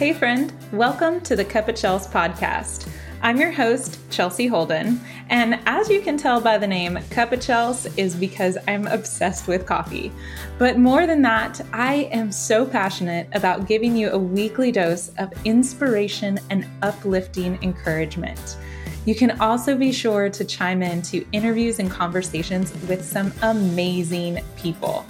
[0.00, 2.88] Hey, friend, welcome to the Cup of Chels podcast.
[3.20, 7.40] I'm your host, Chelsea Holden, and as you can tell by the name, Cup of
[7.40, 10.10] Chels is because I'm obsessed with coffee.
[10.56, 15.34] But more than that, I am so passionate about giving you a weekly dose of
[15.44, 18.56] inspiration and uplifting encouragement.
[19.04, 24.40] You can also be sure to chime in to interviews and conversations with some amazing
[24.56, 25.04] people.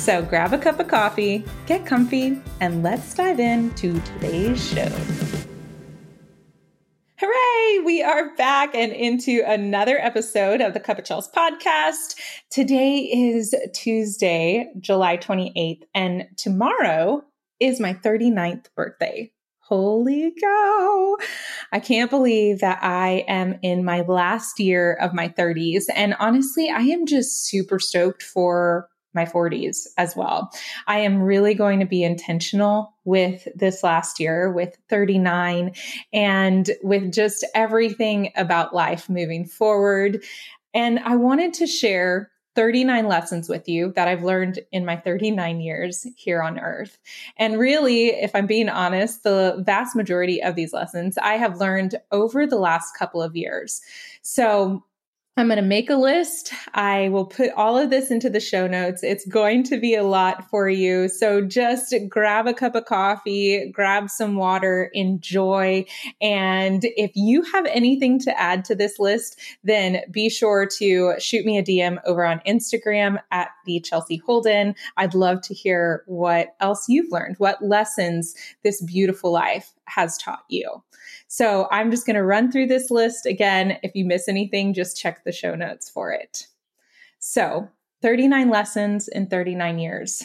[0.00, 4.88] So grab a cup of coffee, get comfy, and let's dive into today's show.
[7.18, 7.84] Hooray!
[7.84, 12.14] We are back and into another episode of the Cup of Chels podcast.
[12.48, 17.22] Today is Tuesday, July 28th, and tomorrow
[17.60, 19.30] is my 39th birthday.
[19.58, 21.16] Holy cow.
[21.72, 25.84] I can't believe that I am in my last year of my 30s.
[25.94, 30.50] And honestly, I am just super stoked for my 40s as well.
[30.86, 35.74] I am really going to be intentional with this last year, with 39,
[36.12, 40.22] and with just everything about life moving forward.
[40.74, 45.60] And I wanted to share 39 lessons with you that I've learned in my 39
[45.60, 46.98] years here on earth.
[47.36, 51.94] And really, if I'm being honest, the vast majority of these lessons I have learned
[52.10, 53.80] over the last couple of years.
[54.22, 54.84] So
[55.40, 56.52] I'm going to make a list.
[56.74, 59.02] I will put all of this into the show notes.
[59.02, 61.08] It's going to be a lot for you.
[61.08, 65.86] So just grab a cup of coffee, grab some water, enjoy.
[66.20, 71.46] And if you have anything to add to this list, then be sure to shoot
[71.46, 74.74] me a DM over on Instagram at the Chelsea Holden.
[74.98, 80.44] I'd love to hear what else you've learned, what lessons this beautiful life has taught
[80.48, 80.82] you.
[81.28, 83.78] So I'm just going to run through this list again.
[83.82, 86.46] If you miss anything, just check the show notes for it.
[87.18, 87.68] So
[88.02, 90.22] 39 lessons in 39 years.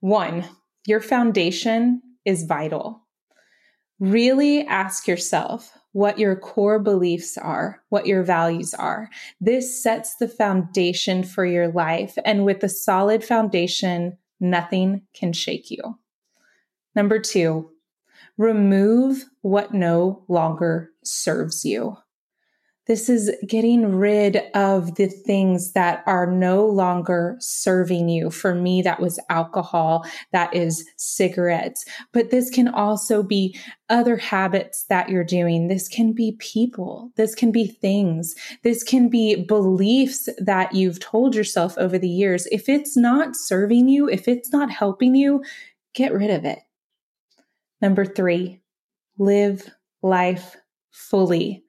[0.00, 0.44] One,
[0.86, 3.02] your foundation is vital.
[4.00, 9.08] Really ask yourself what your core beliefs are, what your values are.
[9.40, 12.18] This sets the foundation for your life.
[12.24, 15.98] And with a solid foundation, nothing can shake you.
[16.96, 17.70] Number two,
[18.36, 21.96] remove what no longer serves you.
[22.86, 28.30] This is getting rid of the things that are no longer serving you.
[28.30, 33.58] For me, that was alcohol, that is cigarettes, but this can also be
[33.88, 35.68] other habits that you're doing.
[35.68, 37.10] This can be people.
[37.16, 38.34] This can be things.
[38.62, 42.46] This can be beliefs that you've told yourself over the years.
[42.52, 45.42] If it's not serving you, if it's not helping you,
[45.94, 46.58] get rid of it.
[47.84, 48.62] Number three,
[49.18, 49.68] live
[50.02, 50.56] life
[50.90, 51.64] fully.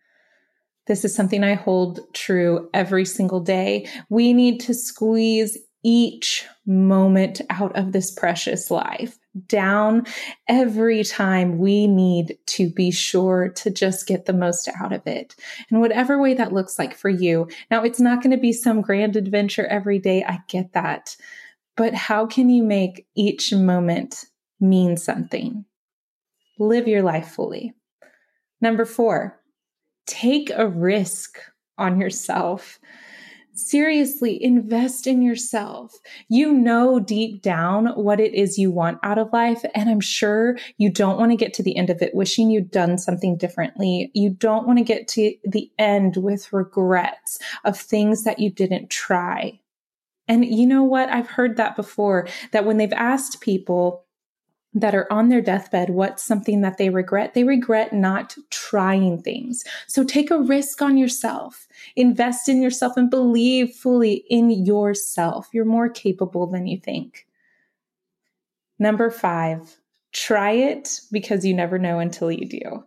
[0.87, 3.89] This is something I hold true every single day.
[4.07, 10.05] We need to squeeze each moment out of this precious life down
[10.47, 15.35] every time we need to be sure to just get the most out of it
[15.69, 17.49] in whatever way that looks like for you.
[17.69, 20.23] Now, it's not going to be some grand adventure every day.
[20.23, 21.17] I get that.
[21.75, 24.23] But how can you make each moment
[24.61, 25.65] mean something?
[26.59, 27.73] Live your life fully.
[28.61, 29.39] Number four,
[30.07, 31.39] take a risk
[31.77, 32.79] on yourself.
[33.53, 35.93] Seriously, invest in yourself.
[36.27, 39.63] You know deep down what it is you want out of life.
[39.73, 42.69] And I'm sure you don't want to get to the end of it wishing you'd
[42.69, 44.11] done something differently.
[44.13, 48.89] You don't want to get to the end with regrets of things that you didn't
[48.89, 49.59] try.
[50.27, 51.09] And you know what?
[51.09, 54.05] I've heard that before that when they've asked people,
[54.75, 57.33] that are on their deathbed what's something that they regret?
[57.33, 59.63] They regret not trying things.
[59.87, 61.67] So take a risk on yourself.
[61.95, 65.47] Invest in yourself and believe fully in yourself.
[65.53, 67.25] You're more capable than you think.
[68.77, 69.77] Number 5
[70.11, 72.85] try it because you never know until you do.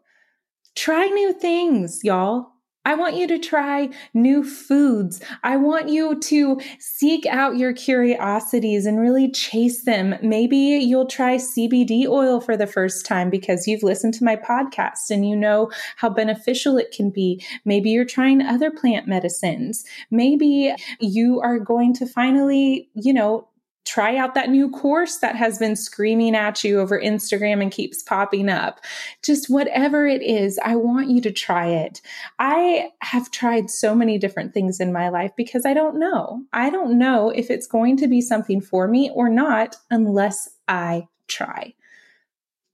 [0.74, 2.52] Try new things y'all
[2.88, 5.20] I want you to try new foods.
[5.44, 10.14] I want you to seek out your curiosities and really chase them.
[10.22, 15.10] Maybe you'll try CBD oil for the first time because you've listened to my podcast
[15.10, 17.44] and you know how beneficial it can be.
[17.66, 19.84] Maybe you're trying other plant medicines.
[20.10, 23.46] Maybe you are going to finally, you know,
[23.88, 28.02] try out that new course that has been screaming at you over Instagram and keeps
[28.02, 28.80] popping up.
[29.24, 32.02] Just whatever it is, I want you to try it.
[32.38, 36.42] I have tried so many different things in my life because I don't know.
[36.52, 41.08] I don't know if it's going to be something for me or not unless I
[41.26, 41.72] try.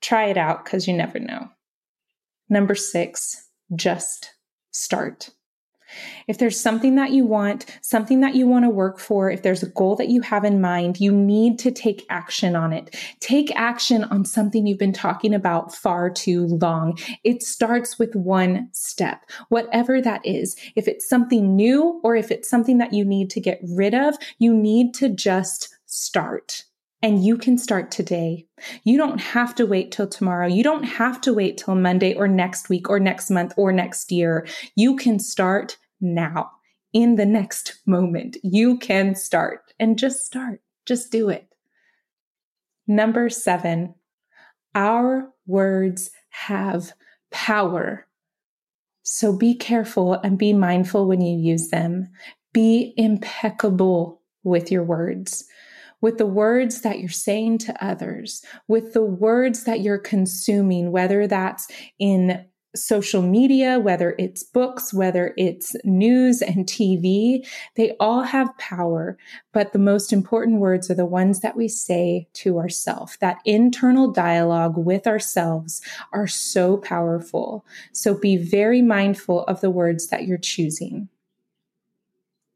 [0.00, 1.48] Try it out because you never know.
[2.48, 4.34] Number six, just
[4.72, 5.30] start.
[6.26, 9.62] If there's something that you want, something that you want to work for, if there's
[9.62, 12.96] a goal that you have in mind, you need to take action on it.
[13.20, 16.98] Take action on something you've been talking about far too long.
[17.24, 20.56] It starts with one step, whatever that is.
[20.76, 24.16] If it's something new or if it's something that you need to get rid of,
[24.38, 26.64] you need to just start.
[27.02, 28.46] And you can start today.
[28.84, 30.46] You don't have to wait till tomorrow.
[30.46, 34.10] You don't have to wait till Monday or next week or next month or next
[34.10, 34.46] year.
[34.74, 36.50] You can start now
[36.92, 38.36] in the next moment.
[38.42, 40.60] You can start and just start.
[40.86, 41.48] Just do it.
[42.86, 43.94] Number seven,
[44.74, 46.92] our words have
[47.30, 48.06] power.
[49.02, 52.08] So be careful and be mindful when you use them.
[52.52, 55.44] Be impeccable with your words,
[56.00, 61.26] with the words that you're saying to others, with the words that you're consuming, whether
[61.26, 61.66] that's
[61.98, 69.16] in social media, whether it's books, whether it's news and TV, they all have power.
[69.52, 73.16] But the most important words are the ones that we say to ourselves.
[73.20, 75.80] That internal dialogue with ourselves
[76.12, 77.64] are so powerful.
[77.92, 81.08] So be very mindful of the words that you're choosing.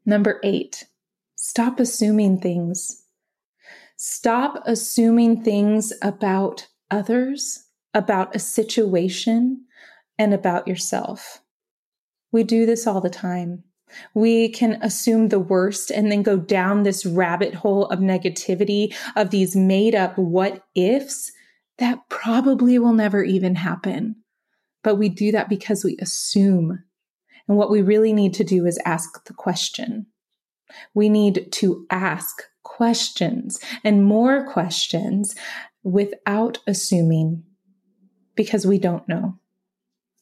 [0.05, 0.85] Number eight,
[1.35, 3.03] stop assuming things.
[3.95, 9.65] Stop assuming things about others, about a situation,
[10.19, 11.41] and about yourself.
[12.31, 13.63] We do this all the time.
[14.13, 19.31] We can assume the worst and then go down this rabbit hole of negativity, of
[19.31, 21.31] these made up what ifs
[21.79, 24.17] that probably will never even happen.
[24.83, 26.83] But we do that because we assume.
[27.47, 30.05] And what we really need to do is ask the question.
[30.93, 35.35] We need to ask questions and more questions
[35.83, 37.43] without assuming
[38.35, 39.39] because we don't know.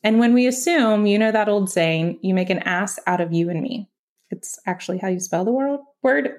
[0.03, 3.33] And when we assume, you know that old saying, you make an ass out of
[3.33, 3.89] you and me.
[4.29, 5.79] It's actually how you spell the word.
[6.03, 6.35] word.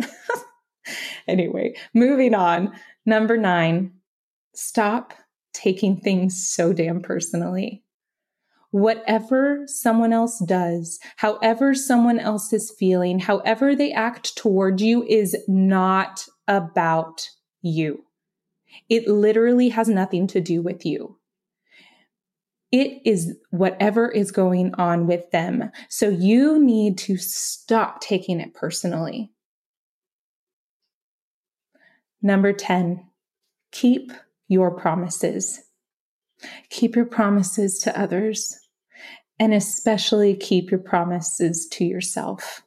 [1.28, 2.72] anyway, moving on.
[3.04, 3.92] Number nine,
[4.54, 5.14] stop
[5.52, 7.82] taking things so damn personally.
[8.70, 15.34] Whatever someone else does, however someone else is feeling, however they act toward you is
[15.48, 17.26] not about
[17.62, 18.04] you.
[18.90, 21.17] It literally has nothing to do with you.
[22.70, 25.70] It is whatever is going on with them.
[25.88, 29.32] So you need to stop taking it personally.
[32.20, 33.06] Number 10,
[33.72, 34.12] keep
[34.48, 35.60] your promises.
[36.70, 38.58] Keep your promises to others,
[39.38, 42.62] and especially keep your promises to yourself.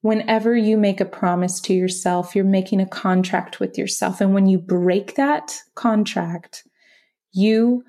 [0.00, 4.20] Whenever you make a promise to yourself, you're making a contract with yourself.
[4.20, 6.66] And when you break that contract,
[7.32, 7.84] you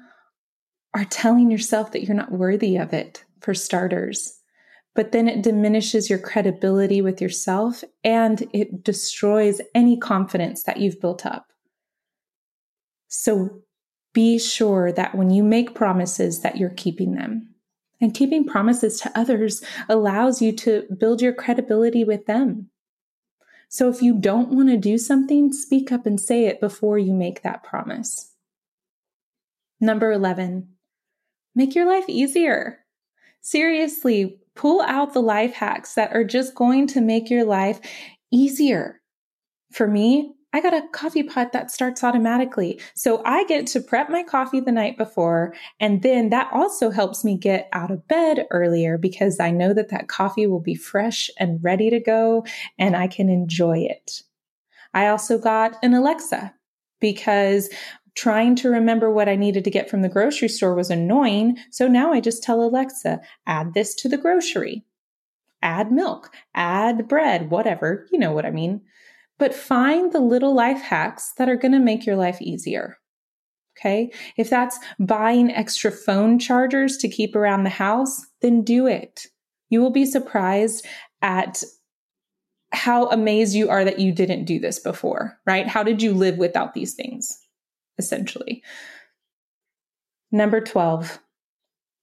[0.93, 4.39] are telling yourself that you're not worthy of it, for starters.
[4.95, 11.01] But then it diminishes your credibility with yourself and it destroys any confidence that you've
[11.01, 11.51] built up.
[13.07, 13.63] So
[14.13, 17.49] be sure that when you make promises that you're keeping them.
[17.99, 22.69] And keeping promises to others allows you to build your credibility with them.
[23.69, 27.13] So if you don't want to do something, speak up and say it before you
[27.13, 28.33] make that promise.
[29.79, 30.72] Number 11,
[31.55, 32.79] make your life easier.
[33.41, 37.79] Seriously, pull out the life hacks that are just going to make your life
[38.31, 39.01] easier.
[39.71, 42.79] For me, I got a coffee pot that starts automatically.
[42.93, 45.55] So I get to prep my coffee the night before.
[45.79, 49.89] And then that also helps me get out of bed earlier because I know that
[49.89, 52.45] that coffee will be fresh and ready to go
[52.77, 54.21] and I can enjoy it.
[54.93, 56.53] I also got an Alexa
[57.01, 57.67] because
[58.15, 61.57] trying to remember what I needed to get from the grocery store was annoying.
[61.71, 64.85] So now I just tell Alexa, add this to the grocery,
[65.61, 68.07] add milk, add bread, whatever.
[68.11, 68.81] You know what I mean.
[69.39, 72.97] But find the little life hacks that are going to make your life easier.
[73.77, 74.11] Okay.
[74.37, 79.25] If that's buying extra phone chargers to keep around the house, then do it.
[79.69, 80.85] You will be surprised
[81.23, 81.63] at
[82.71, 85.67] how amazed you are that you didn't do this before, right?
[85.67, 87.39] How did you live without these things?
[87.97, 88.63] Essentially.
[90.31, 91.19] Number 12,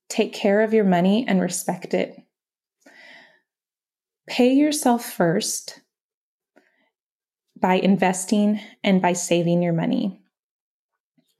[0.08, 2.16] take care of your money and respect it.
[4.28, 5.80] Pay yourself first
[7.58, 10.20] by investing and by saving your money.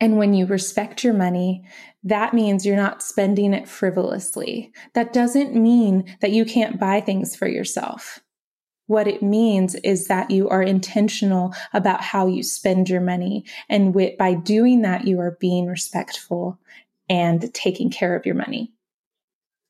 [0.00, 1.64] And when you respect your money,
[2.02, 4.73] that means you're not spending it frivolously.
[4.95, 8.21] That doesn't mean that you can't buy things for yourself.
[8.90, 13.44] What it means is that you are intentional about how you spend your money.
[13.68, 16.59] And with, by doing that, you are being respectful
[17.09, 18.73] and taking care of your money.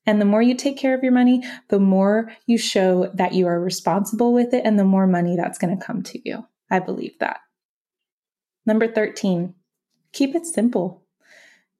[0.07, 3.45] And the more you take care of your money, the more you show that you
[3.45, 6.47] are responsible with it and the more money that's going to come to you.
[6.71, 7.41] I believe that.
[8.65, 9.53] Number 13,
[10.13, 11.03] keep it simple.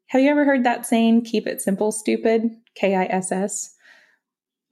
[0.09, 2.51] Have you ever heard that saying, keep it simple, stupid?
[2.75, 3.75] K I S S.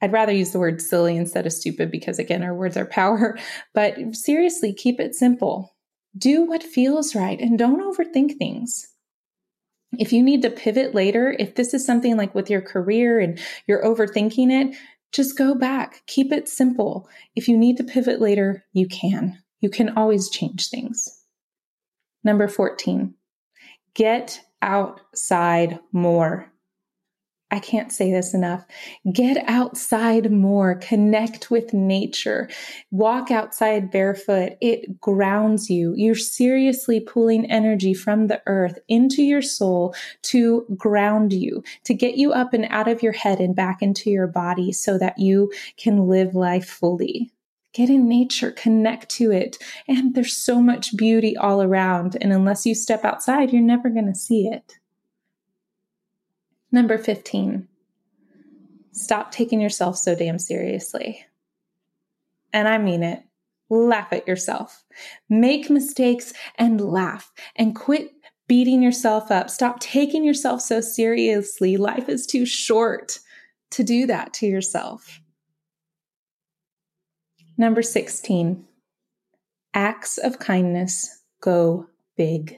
[0.01, 3.37] I'd rather use the word silly instead of stupid because, again, our words are power.
[3.73, 5.75] But seriously, keep it simple.
[6.17, 8.87] Do what feels right and don't overthink things.
[9.97, 13.39] If you need to pivot later, if this is something like with your career and
[13.67, 14.75] you're overthinking it,
[15.11, 16.03] just go back.
[16.05, 17.09] Keep it simple.
[17.35, 19.41] If you need to pivot later, you can.
[19.61, 21.07] You can always change things.
[22.23, 23.13] Number 14,
[23.93, 26.51] get outside more.
[27.51, 28.63] I can't say this enough.
[29.11, 32.47] Get outside more, connect with nature,
[32.91, 34.53] walk outside barefoot.
[34.61, 35.93] It grounds you.
[35.95, 42.17] You're seriously pulling energy from the earth into your soul to ground you, to get
[42.17, 45.51] you up and out of your head and back into your body so that you
[45.77, 47.31] can live life fully.
[47.73, 49.57] Get in nature, connect to it.
[49.87, 52.17] And there's so much beauty all around.
[52.19, 54.78] And unless you step outside, you're never going to see it.
[56.71, 57.67] Number 15,
[58.91, 61.25] stop taking yourself so damn seriously.
[62.53, 63.23] And I mean it.
[63.69, 64.83] Laugh at yourself.
[65.29, 68.11] Make mistakes and laugh and quit
[68.47, 69.49] beating yourself up.
[69.49, 71.77] Stop taking yourself so seriously.
[71.77, 73.19] Life is too short
[73.71, 75.21] to do that to yourself.
[77.57, 78.65] Number 16,
[79.73, 82.57] acts of kindness go big.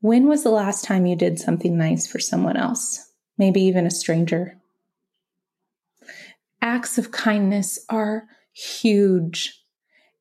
[0.00, 3.10] When was the last time you did something nice for someone else?
[3.36, 4.56] Maybe even a stranger.
[6.62, 9.62] Acts of kindness are huge.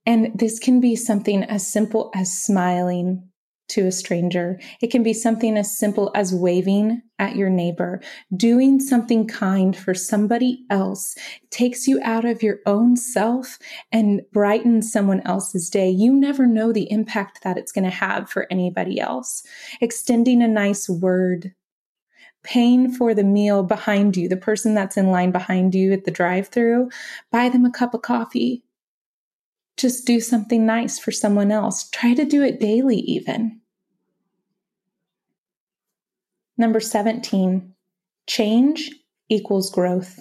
[0.05, 3.28] And this can be something as simple as smiling
[3.69, 4.59] to a stranger.
[4.81, 8.01] It can be something as simple as waving at your neighbor.
[8.35, 11.15] Doing something kind for somebody else
[11.49, 13.59] takes you out of your own self
[13.91, 15.89] and brightens someone else's day.
[15.89, 19.43] You never know the impact that it's going to have for anybody else.
[19.81, 21.53] Extending a nice word,
[22.43, 26.11] paying for the meal behind you, the person that's in line behind you at the
[26.11, 26.89] drive through,
[27.31, 28.63] buy them a cup of coffee.
[29.79, 31.89] Just do something nice for someone else.
[31.91, 33.61] Try to do it daily, even.
[36.57, 37.73] Number 17,
[38.27, 38.91] change
[39.29, 40.19] equals growth.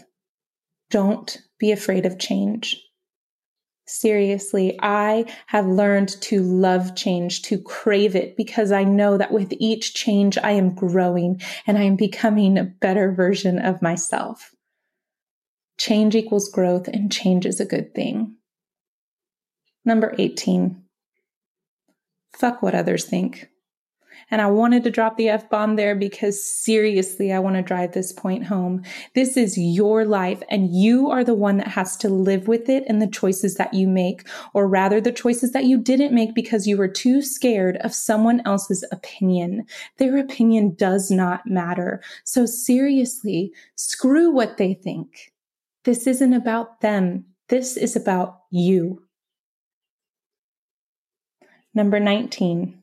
[0.90, 2.80] Don't be afraid of change.
[3.84, 9.52] Seriously, I have learned to love change, to crave it, because I know that with
[9.58, 14.54] each change, I am growing and I am becoming a better version of myself.
[15.78, 18.37] Change equals growth, and change is a good thing.
[19.88, 20.82] Number 18,
[22.34, 23.48] fuck what others think.
[24.30, 27.92] And I wanted to drop the F bomb there because seriously, I want to drive
[27.92, 28.82] this point home.
[29.14, 32.84] This is your life and you are the one that has to live with it
[32.86, 36.66] and the choices that you make, or rather the choices that you didn't make because
[36.66, 39.64] you were too scared of someone else's opinion.
[39.96, 42.02] Their opinion does not matter.
[42.24, 45.32] So seriously, screw what they think.
[45.84, 47.24] This isn't about them.
[47.48, 49.07] This is about you.
[51.74, 52.78] Number 19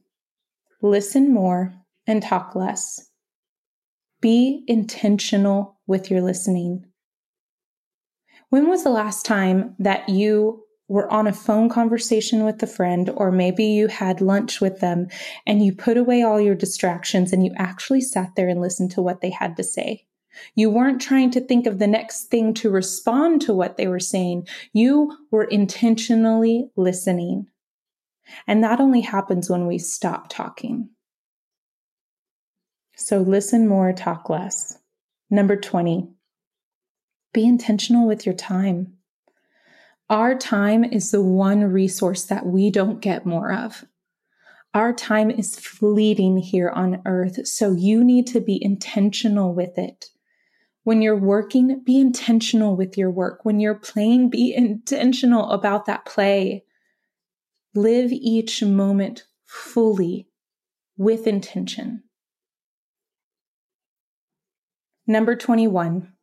[0.81, 1.73] listen more,
[2.07, 3.09] and talk less.
[4.21, 6.85] Be intentional with your listening.
[8.49, 13.09] When was the last time that you were on a phone conversation with a friend,
[13.15, 15.07] or maybe you had lunch with them
[15.47, 19.01] and you put away all your distractions and you actually sat there and listened to
[19.01, 20.05] what they had to say?
[20.53, 23.99] You weren't trying to think of the next thing to respond to what they were
[23.99, 24.47] saying.
[24.73, 27.47] You were intentionally listening.
[28.48, 30.89] And that only happens when we stop talking.
[32.96, 34.77] So listen more, talk less.
[35.29, 36.08] Number 20,
[37.34, 38.94] be intentional with your time.
[40.10, 43.84] Our time is the one resource that we don't get more of.
[44.74, 50.05] Our time is fleeting here on earth, so you need to be intentional with it.
[50.84, 53.44] When you're working, be intentional with your work.
[53.44, 56.63] When you're playing, be intentional about that play.
[57.75, 60.29] Live each moment fully
[60.98, 62.03] with intention.
[65.05, 66.13] Number 21,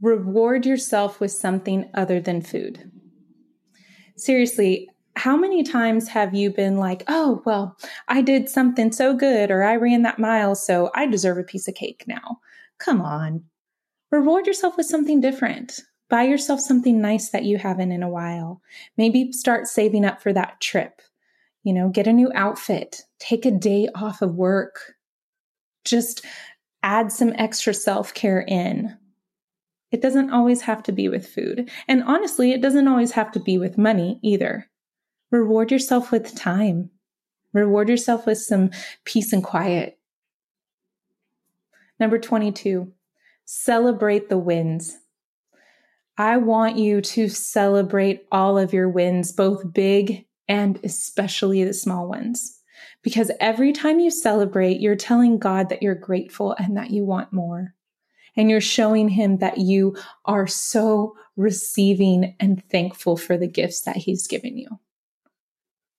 [0.00, 2.90] reward yourself with something other than food.
[4.16, 7.76] Seriously, how many times have you been like, oh, well,
[8.08, 11.68] I did something so good or I ran that mile, so I deserve a piece
[11.68, 12.38] of cake now?
[12.78, 13.44] Come on.
[14.10, 15.80] Reward yourself with something different.
[16.12, 18.60] Buy yourself something nice that you haven't in a while.
[18.98, 21.00] Maybe start saving up for that trip.
[21.62, 24.92] You know, get a new outfit, take a day off of work.
[25.86, 26.22] Just
[26.82, 28.94] add some extra self care in.
[29.90, 31.70] It doesn't always have to be with food.
[31.88, 34.68] And honestly, it doesn't always have to be with money either.
[35.30, 36.90] Reward yourself with time.
[37.54, 38.68] Reward yourself with some
[39.06, 39.98] peace and quiet.
[41.98, 42.92] Number 22,
[43.46, 44.98] celebrate the wins.
[46.18, 52.08] I want you to celebrate all of your wins, both big and especially the small
[52.08, 52.58] ones.
[53.02, 57.32] Because every time you celebrate, you're telling God that you're grateful and that you want
[57.32, 57.74] more.
[58.36, 63.96] And you're showing Him that you are so receiving and thankful for the gifts that
[63.96, 64.78] He's given you.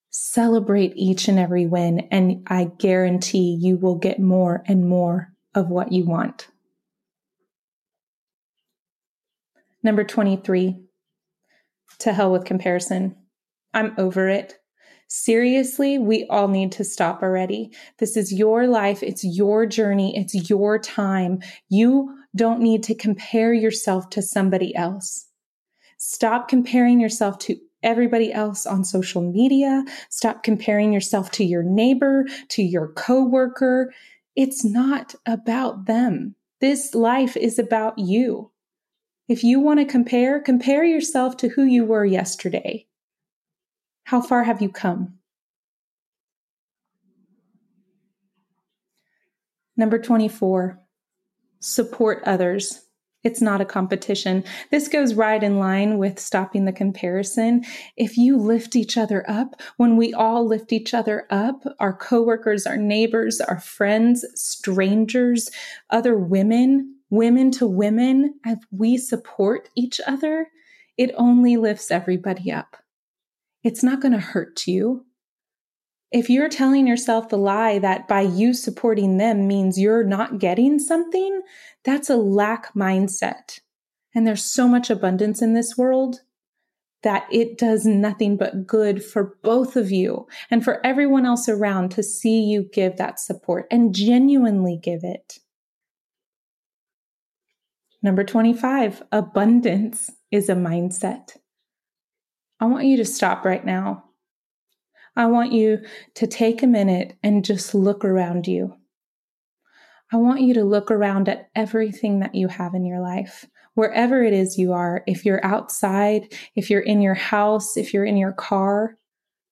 [0.10, 5.70] Celebrate each and every win, and I guarantee you will get more and more of
[5.70, 6.48] what you want.
[9.84, 10.78] Number 23,
[12.00, 13.16] to hell with comparison.
[13.74, 14.56] I'm over it.
[15.08, 17.72] Seriously, we all need to stop already.
[18.00, 19.04] This is your life.
[19.04, 20.18] It's your journey.
[20.18, 21.40] It's your time.
[21.70, 25.28] You don't need to compare yourself to somebody else.
[25.98, 29.84] Stop comparing yourself to everybody else on social media.
[30.10, 33.94] Stop comparing yourself to your neighbor, to your coworker.
[34.36, 36.36] It's not about them.
[36.60, 38.50] This life is about you.
[39.28, 42.88] If you want to compare, compare yourself to who you were yesterday.
[44.04, 45.20] How far have you come?
[49.78, 50.80] Number 24,
[51.60, 52.84] support others.
[53.24, 54.44] It's not a competition.
[54.70, 57.64] This goes right in line with stopping the comparison.
[57.96, 62.68] If you lift each other up, when we all lift each other up, our coworkers,
[62.68, 65.50] our neighbors, our friends, strangers,
[65.90, 70.48] other women, women to women, as we support each other,
[70.98, 72.78] it only lifts everybody up.
[73.64, 75.06] It's not going to hurt you.
[76.12, 80.80] If you're telling yourself the lie that by you supporting them means you're not getting
[80.80, 81.44] something,
[81.84, 83.60] that's a lack mindset.
[84.16, 86.22] And there's so much abundance in this world
[87.04, 91.90] that it does nothing but good for both of you and for everyone else around
[91.92, 95.38] to see you give that support and genuinely give it.
[98.04, 101.38] Number 25, abundance is a mindset.
[102.60, 104.04] I want you to stop right now.
[105.16, 105.80] I want you
[106.16, 108.76] to take a minute and just look around you.
[110.12, 114.22] I want you to look around at everything that you have in your life, wherever
[114.22, 115.02] it is you are.
[115.08, 118.98] If you're outside, if you're in your house, if you're in your car,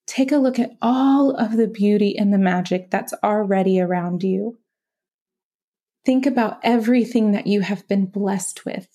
[0.07, 4.57] take a look at all of the beauty and the magic that's already around you.
[6.05, 8.87] Think about everything that you have been blessed with.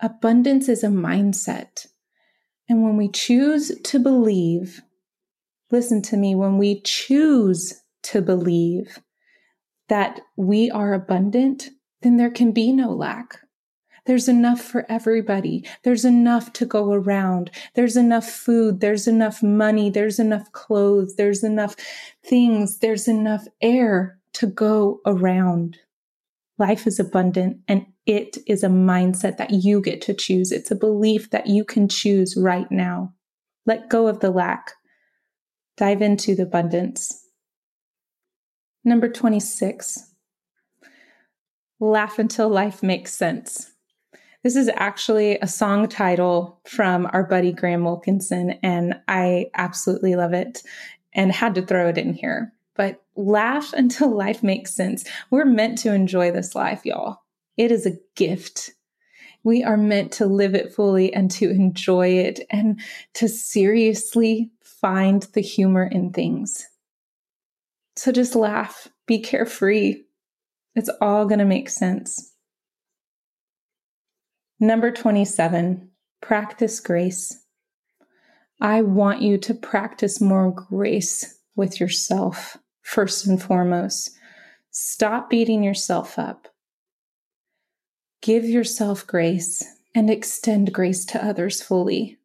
[0.00, 1.86] Abundance is a mindset.
[2.68, 4.82] And when we choose to believe,
[5.70, 8.98] listen to me, when we choose to believe
[9.88, 11.70] that we are abundant,
[12.02, 13.38] then there can be no lack.
[14.04, 15.66] There's enough for everybody.
[15.82, 17.50] There's enough to go around.
[17.74, 18.80] There's enough food.
[18.80, 19.90] There's enough money.
[19.90, 21.16] There's enough clothes.
[21.16, 21.74] There's enough
[22.24, 22.78] things.
[22.78, 25.78] There's enough air to go around.
[26.58, 30.52] Life is abundant and it is a mindset that you get to choose.
[30.52, 33.14] It's a belief that you can choose right now.
[33.64, 34.72] Let go of the lack.
[35.76, 37.26] Dive into the abundance.
[38.84, 40.12] Number 26.
[41.80, 43.72] Laugh until life makes sense.
[44.42, 50.32] This is actually a song title from our buddy Graham Wilkinson, and I absolutely love
[50.32, 50.62] it
[51.12, 52.52] and had to throw it in here
[53.16, 55.04] laugh until life makes sense.
[55.30, 57.18] We're meant to enjoy this life, y'all.
[57.56, 58.72] It is a gift.
[59.42, 62.80] We are meant to live it fully and to enjoy it and
[63.14, 66.66] to seriously find the humor in things.
[67.94, 70.02] So just laugh, be carefree.
[70.74, 72.32] It's all going to make sense.
[74.58, 77.42] Number 27, practice grace.
[78.60, 84.10] I want you to practice more grace with yourself first and foremost.
[84.70, 86.46] Stop beating yourself up.
[88.22, 89.62] Give yourself grace
[89.94, 92.18] and extend grace to others fully.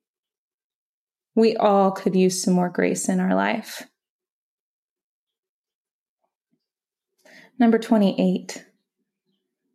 [1.33, 3.87] We all could use some more grace in our life.
[7.57, 8.63] Number 28,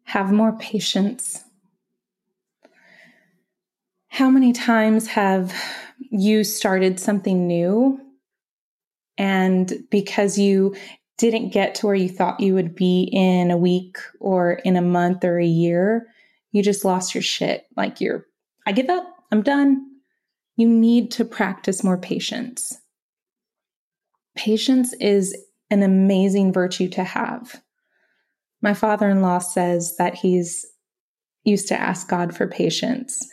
[0.05, 1.43] have more patience.
[4.07, 5.53] How many times have
[5.99, 8.06] you started something new
[9.19, 10.75] and because you
[11.19, 14.83] didn't get to where you thought you would be in a week or in a
[14.83, 16.07] month or a year,
[16.53, 17.67] you just lost your shit.
[17.77, 18.27] Like you're,
[18.67, 19.87] I give up, I'm done.
[20.57, 22.79] You need to practice more patience.
[24.37, 25.37] Patience is
[25.71, 27.61] an amazing virtue to have.
[28.63, 30.67] My father in law says that he's
[31.45, 33.27] used to ask God for patience.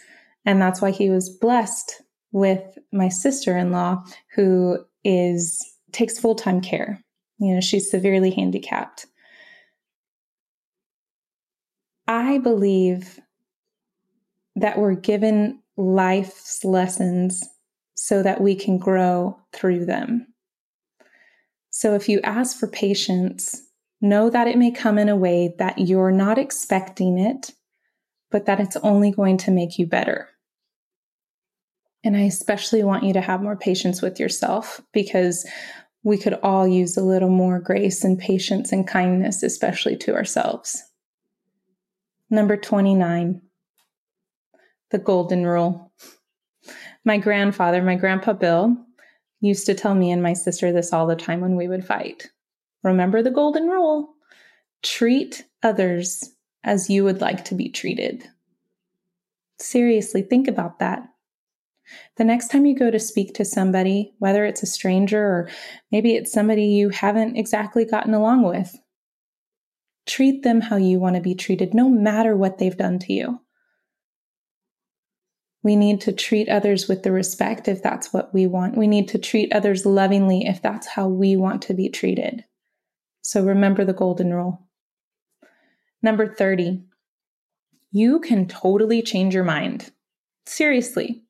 [0.45, 4.03] And that's why he was blessed with my sister-in-law
[4.35, 7.03] who is takes full-time care.
[7.39, 9.05] You know, she's severely handicapped.
[12.07, 13.19] I believe
[14.55, 17.43] that we're given life's lessons
[17.95, 20.27] so that we can grow through them.
[21.69, 23.61] So if you ask for patience,
[24.01, 27.51] know that it may come in a way that you're not expecting it,
[28.29, 30.29] but that it's only going to make you better.
[32.03, 35.47] And I especially want you to have more patience with yourself because
[36.03, 40.83] we could all use a little more grace and patience and kindness, especially to ourselves.
[42.29, 43.41] Number 29,
[44.91, 45.91] the golden rule.
[47.05, 48.75] My grandfather, my grandpa Bill,
[49.39, 52.29] used to tell me and my sister this all the time when we would fight.
[52.83, 54.13] Remember the golden rule
[54.81, 56.29] treat others
[56.63, 58.23] as you would like to be treated.
[59.59, 61.07] Seriously, think about that.
[62.17, 65.49] The next time you go to speak to somebody, whether it's a stranger or
[65.91, 68.75] maybe it's somebody you haven't exactly gotten along with,
[70.05, 73.39] treat them how you want to be treated, no matter what they've done to you.
[75.63, 78.77] We need to treat others with the respect if that's what we want.
[78.77, 82.43] We need to treat others lovingly if that's how we want to be treated.
[83.21, 84.67] So remember the golden rule.
[86.01, 86.83] Number 30,
[87.91, 89.89] you can totally change your mind.
[90.45, 91.23] Seriously.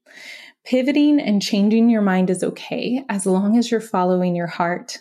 [0.65, 4.99] Pivoting and changing your mind is okay as long as you're following your heart.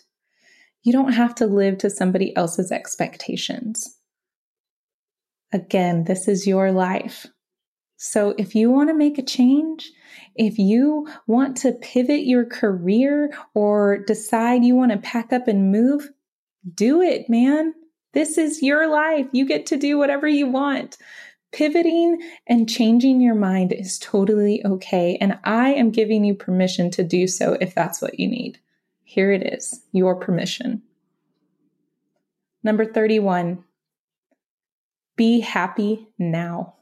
[0.83, 3.97] You don't have to live to somebody else's expectations.
[5.53, 7.27] Again, this is your life.
[7.97, 9.93] So if you want to make a change,
[10.35, 15.71] if you want to pivot your career or decide you want to pack up and
[15.71, 16.11] move,
[16.75, 17.75] do it, man.
[18.13, 19.27] This is your life.
[19.31, 20.97] You get to do whatever you want.
[21.53, 25.19] Pivoting and changing your mind is totally okay.
[25.21, 28.59] And I am giving you permission to do so if that's what you need.
[29.05, 30.83] Here it is your permission.
[32.65, 33.63] Number 31,
[35.17, 36.77] be happy now.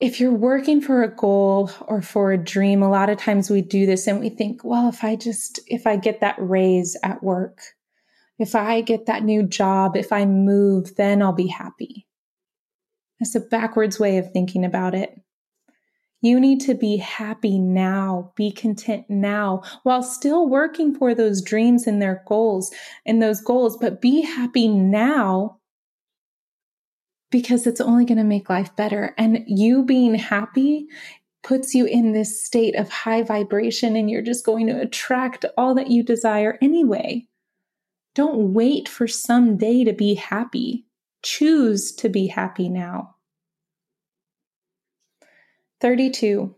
[0.00, 3.60] If you're working for a goal or for a dream, a lot of times we
[3.60, 7.22] do this and we think, well, if I just, if I get that raise at
[7.22, 7.60] work,
[8.38, 12.06] if I get that new job, if I move, then I'll be happy.
[13.20, 15.20] It's a backwards way of thinking about it.
[16.20, 21.86] You need to be happy now, be content now, while still working for those dreams
[21.86, 22.72] and their goals
[23.04, 25.58] and those goals, but be happy now
[27.30, 29.14] because it's only going to make life better.
[29.18, 30.86] And you being happy
[31.42, 35.74] puts you in this state of high vibration and you're just going to attract all
[35.74, 37.26] that you desire anyway.
[38.14, 40.86] Don't wait for some day to be happy.
[41.24, 43.16] Choose to be happy now.
[45.80, 46.54] 32.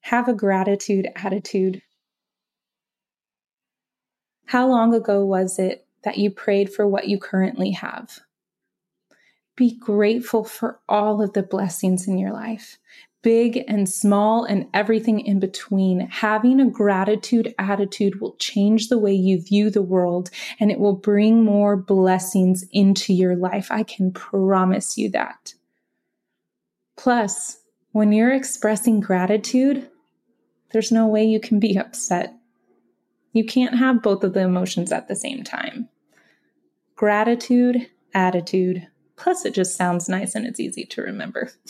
[0.00, 1.80] Have a gratitude attitude.
[4.46, 8.18] How long ago was it that you prayed for what you currently have?
[9.56, 12.78] Be grateful for all of the blessings in your life,
[13.26, 15.98] big and small, and everything in between.
[15.98, 20.94] Having a gratitude attitude will change the way you view the world and it will
[20.94, 23.66] bring more blessings into your life.
[23.68, 25.54] I can promise you that.
[26.96, 27.58] Plus,
[27.90, 29.90] when you're expressing gratitude,
[30.70, 32.32] there's no way you can be upset.
[33.32, 35.88] You can't have both of the emotions at the same time.
[36.94, 38.86] Gratitude, attitude,
[39.16, 41.50] plus it just sounds nice and it's easy to remember.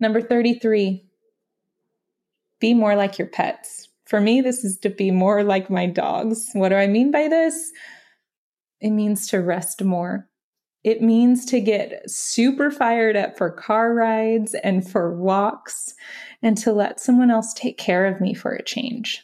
[0.00, 1.04] Number 33,
[2.58, 3.88] be more like your pets.
[4.06, 6.50] For me, this is to be more like my dogs.
[6.54, 7.70] What do I mean by this?
[8.80, 10.26] It means to rest more.
[10.82, 15.94] It means to get super fired up for car rides and for walks
[16.42, 19.22] and to let someone else take care of me for a change.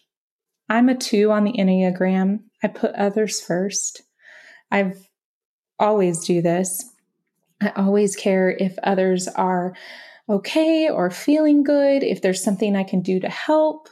[0.68, 2.40] I'm a two on the Enneagram.
[2.62, 4.02] I put others first.
[4.70, 5.08] I've
[5.78, 6.84] always do this.
[7.62, 9.74] I always care if others are
[10.28, 13.88] okay or feeling good, if there's something I can do to help.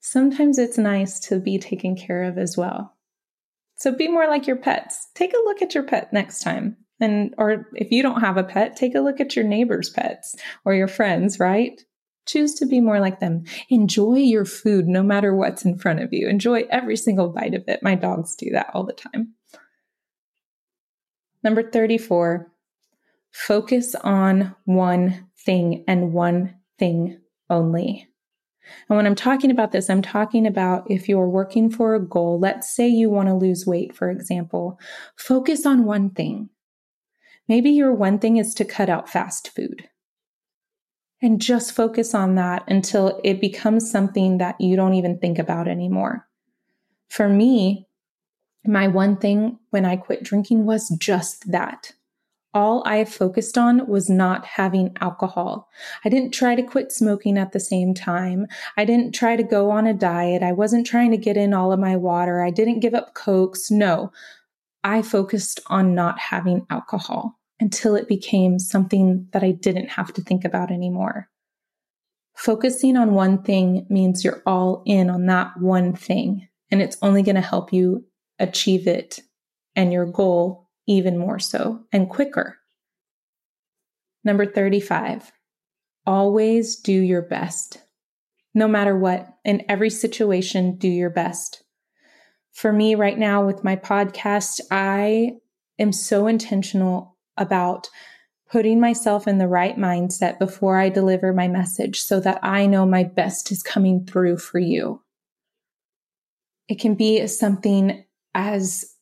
[0.00, 2.94] Sometimes it's nice to be taken care of as well.
[3.76, 5.08] So be more like your pets.
[5.14, 6.76] Take a look at your pet next time.
[7.00, 10.34] And or if you don't have a pet, take a look at your neighbor's pets
[10.64, 11.80] or your friends, right?
[12.26, 13.44] Choose to be more like them.
[13.70, 16.28] Enjoy your food no matter what's in front of you.
[16.28, 17.82] Enjoy every single bite of it.
[17.82, 19.34] My dogs do that all the time.
[21.42, 22.50] Number 34,
[23.32, 28.08] focus on one thing and one thing only.
[28.88, 32.38] And when I'm talking about this, I'm talking about if you're working for a goal,
[32.38, 34.78] let's say you want to lose weight, for example,
[35.16, 36.50] focus on one thing.
[37.48, 39.88] Maybe your one thing is to cut out fast food
[41.22, 45.66] and just focus on that until it becomes something that you don't even think about
[45.66, 46.26] anymore.
[47.08, 47.86] For me,
[48.66, 51.92] my one thing when I quit drinking was just that.
[52.54, 55.68] All I focused on was not having alcohol.
[56.04, 58.46] I didn't try to quit smoking at the same time.
[58.76, 60.42] I didn't try to go on a diet.
[60.42, 62.42] I wasn't trying to get in all of my water.
[62.42, 63.70] I didn't give up Cokes.
[63.70, 64.12] No,
[64.82, 70.22] I focused on not having alcohol until it became something that I didn't have to
[70.22, 71.28] think about anymore.
[72.34, 77.22] Focusing on one thing means you're all in on that one thing, and it's only
[77.22, 78.04] going to help you
[78.38, 79.20] achieve it
[79.74, 82.56] and your goal even more so and quicker.
[84.24, 85.30] Number 35,
[86.06, 87.82] always do your best.
[88.54, 91.62] No matter what, in every situation, do your best.
[92.52, 95.32] For me, right now with my podcast, I
[95.78, 97.88] am so intentional about
[98.50, 102.86] putting myself in the right mindset before I deliver my message so that I know
[102.86, 105.02] my best is coming through for you.
[106.66, 108.94] It can be something as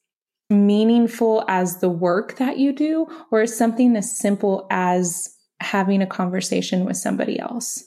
[0.49, 6.07] meaningful as the work that you do, or is something as simple as having a
[6.07, 7.85] conversation with somebody else.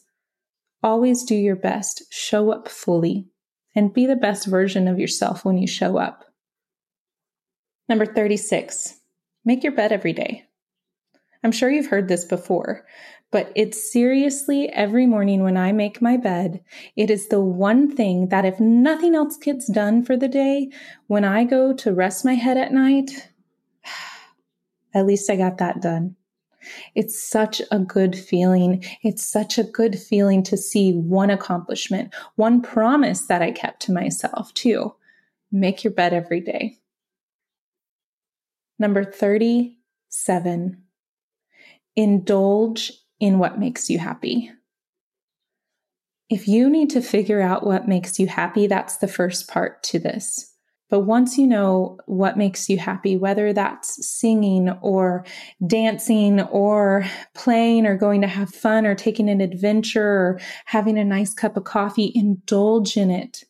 [0.81, 3.27] Always do your best, show up fully,
[3.75, 6.25] and be the best version of yourself when you show up.
[7.87, 8.95] Number 36,
[9.45, 10.45] make your bed every day.
[11.43, 12.85] I'm sure you've heard this before,
[13.31, 16.63] but it's seriously every morning when I make my bed,
[16.95, 20.69] it is the one thing that if nothing else gets done for the day,
[21.07, 23.29] when I go to rest my head at night,
[24.95, 26.15] at least I got that done.
[26.95, 28.83] It's such a good feeling.
[29.03, 33.91] It's such a good feeling to see one accomplishment, one promise that I kept to
[33.91, 34.93] myself, too.
[35.51, 36.77] Make your bed every day.
[38.77, 40.83] Number 37
[41.95, 44.51] indulge in what makes you happy.
[46.29, 49.99] If you need to figure out what makes you happy, that's the first part to
[49.99, 50.53] this.
[50.89, 55.23] But once you know what makes you happy, whether that's singing or
[55.65, 57.05] dancing or
[57.35, 61.57] playing or going to have fun or taking an adventure or having a nice cup
[61.57, 63.43] of coffee, indulge in it.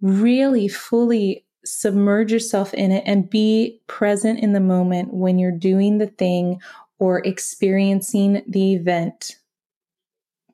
[0.00, 5.98] Really fully submerge yourself in it and be present in the moment when you're doing
[5.98, 6.60] the thing
[6.98, 9.36] or experiencing the event,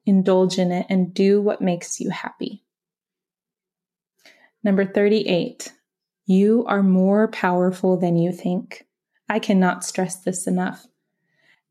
[0.07, 2.63] indulge in it and do what makes you happy.
[4.63, 5.73] Number 38,
[6.27, 8.87] you are more powerful than you think.
[9.29, 10.87] I cannot stress this enough.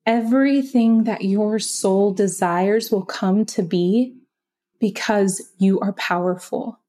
[0.05, 4.15] Everything that your soul desires will come to be
[4.79, 6.79] because you are powerful.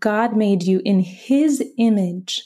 [0.00, 2.42] God made you in His image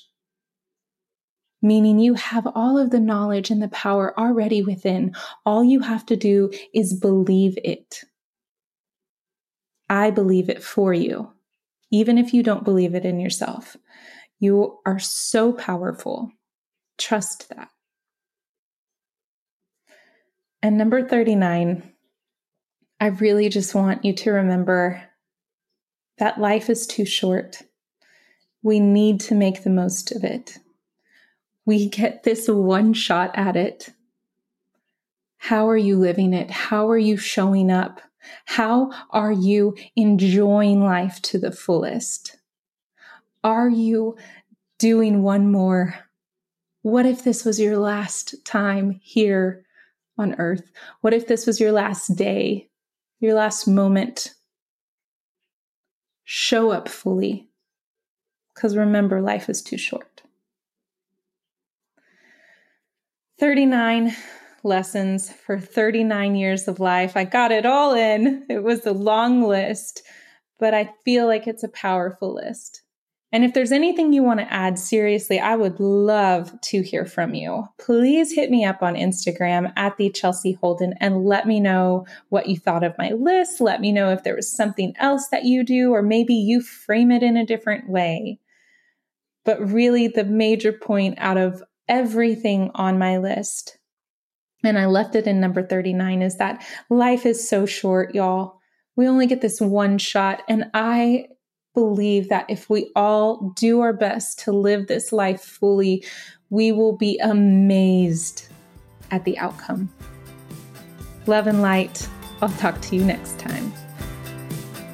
[1.62, 5.14] meaning you have all of the knowledge and the power already within.
[5.44, 8.04] All you have to do is believe it.
[9.88, 11.32] I believe it for you,
[11.90, 13.76] even if you don't believe it in yourself.
[14.38, 16.30] You are so powerful.
[16.96, 17.68] Trust that.
[20.62, 21.92] And number 39,
[23.00, 25.02] I really just want you to remember
[26.18, 27.62] that life is too short.
[28.62, 30.58] We need to make the most of it.
[31.70, 33.90] We get this one shot at it.
[35.36, 36.50] How are you living it?
[36.50, 38.00] How are you showing up?
[38.44, 42.36] How are you enjoying life to the fullest?
[43.44, 44.16] Are you
[44.80, 45.94] doing one more?
[46.82, 49.64] What if this was your last time here
[50.18, 50.72] on earth?
[51.02, 52.68] What if this was your last day,
[53.20, 54.34] your last moment?
[56.24, 57.48] Show up fully.
[58.56, 60.09] Because remember, life is too short.
[63.40, 64.14] 39
[64.64, 67.16] lessons for 39 years of life.
[67.16, 68.44] I got it all in.
[68.50, 70.02] It was a long list,
[70.58, 72.82] but I feel like it's a powerful list.
[73.32, 77.32] And if there's anything you want to add, seriously, I would love to hear from
[77.32, 77.64] you.
[77.78, 82.46] Please hit me up on Instagram at the Chelsea Holden and let me know what
[82.46, 83.58] you thought of my list.
[83.58, 87.10] Let me know if there was something else that you do, or maybe you frame
[87.10, 88.38] it in a different way.
[89.46, 93.76] But really, the major point out of everything on my list.
[94.64, 98.58] And I left it in number 39 is that life is so short, y'all.
[98.96, 100.42] We only get this one shot.
[100.48, 101.26] And I
[101.74, 106.04] believe that if we all do our best to live this life fully,
[106.50, 108.48] we will be amazed
[109.10, 109.88] at the outcome.
[111.26, 112.08] Love and light.
[112.42, 113.72] I'll talk to you next time.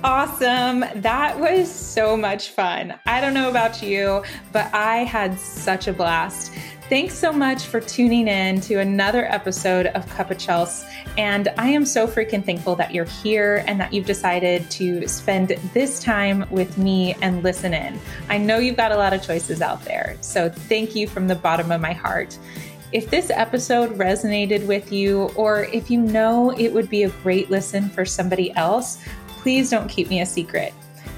[0.04, 0.85] Awesome.
[0.96, 2.94] That was so much fun.
[3.06, 6.52] I don't know about you, but I had such a blast.
[6.88, 10.88] Thanks so much for tuning in to another episode of Cup of Chels.
[11.18, 15.49] And I am so freaking thankful that you're here and that you've decided to spend
[15.75, 17.99] this time with me and listen in.
[18.29, 20.16] I know you've got a lot of choices out there.
[20.20, 22.38] So thank you from the bottom of my heart.
[22.92, 27.51] If this episode resonated with you, or if you know it would be a great
[27.51, 30.72] listen for somebody else, please don't keep me a secret.